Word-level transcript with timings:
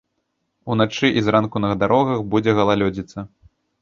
Уначы 0.75 1.11
і 1.21 1.23
зранку 1.27 1.57
на 1.65 1.71
дарогах 1.83 2.25
будзе 2.33 2.51
галалёдзіца. 2.61 3.17